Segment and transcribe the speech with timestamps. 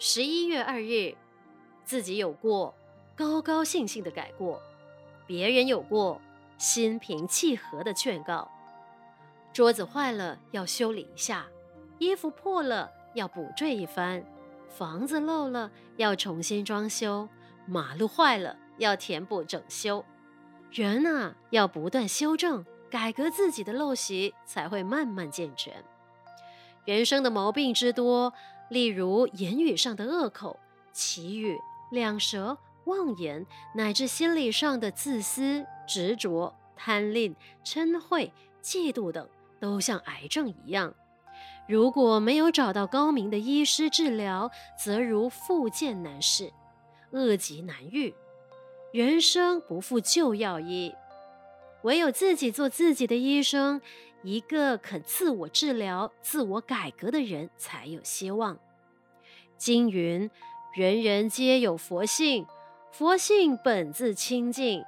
[0.00, 1.16] 十一月二日，
[1.84, 2.72] 自己有过，
[3.16, 4.60] 高高兴兴的改过；
[5.26, 6.20] 别人有过，
[6.56, 8.48] 心平气和的劝告。
[9.52, 11.46] 桌子坏了要修理一下，
[11.98, 14.24] 衣服破了要补缀一番，
[14.68, 17.28] 房子漏了要重新装修，
[17.66, 20.04] 马路坏了要填补整修。
[20.70, 25.74] 人啊，要不断修正、改革自己的陋习，才会慢慢健全。
[26.84, 28.32] 人生的毛病之多，
[28.70, 30.58] 例如言语上的恶口、
[30.94, 31.58] 綺语、
[31.90, 37.34] 两舌、妄言，乃至心理上的自私、执着、贪吝、
[37.64, 38.30] 嗔恚、
[38.62, 39.28] 嫉妒等，
[39.58, 40.94] 都像癌症一样。
[41.66, 44.50] 如果没有找到高明的医师治疗，
[44.82, 46.52] 则如复健难事，
[47.10, 48.14] 恶疾难愈。
[48.90, 50.94] 人生不负旧药医，
[51.82, 53.82] 唯有自己做自己的医生，
[54.22, 58.58] 一个肯自我治疗、自我改革的人才有希望。
[59.58, 60.30] 经云
[60.72, 62.46] ：“人人皆有佛性，
[62.92, 64.82] 佛性本自清净。”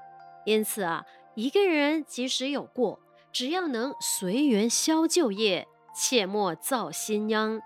[0.46, 1.04] 因此啊，
[1.34, 7.60] 一个人即使有过，只要能随缘消旧业，切莫造新殃。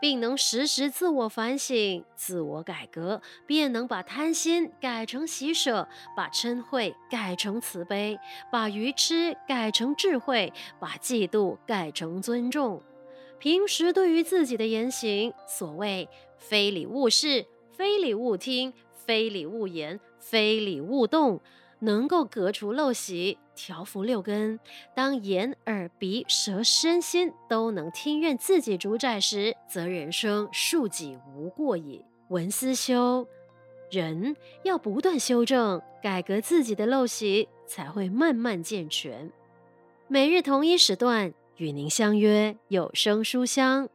[0.00, 5.86] 并能时时自我反省、自我改革，便能把贪心改成喜舍，
[6.16, 8.18] 把嗔恚改成慈悲，
[8.50, 12.82] 把愚痴改成智慧，把嫉妒改成尊重。
[13.38, 16.08] 平时对于自己的言行，所谓
[16.40, 21.40] 非礼勿视、非礼勿听、非礼勿言、非礼勿动。
[21.82, 24.60] 能够革除陋习，调伏六根，
[24.94, 32.04] 当眼耳鼻舌身心都能听愿自己主宰时，则人生庶几无过矣。
[32.28, 33.26] 文思修，
[33.90, 39.32] 人要不断修正、改革自己的陋习，才会慢慢健全。
[40.06, 43.88] 每日同一时段与您相约有声书香。